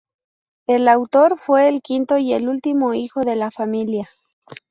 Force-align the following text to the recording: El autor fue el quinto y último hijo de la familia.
El 0.65 0.87
autor 0.87 1.37
fue 1.37 1.69
el 1.69 1.83
quinto 1.83 2.17
y 2.17 2.33
último 2.33 2.95
hijo 2.95 3.21
de 3.21 3.35
la 3.35 3.51
familia. 3.51 4.09